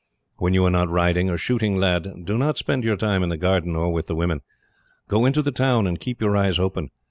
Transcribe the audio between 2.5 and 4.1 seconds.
spend your time in the garden, or with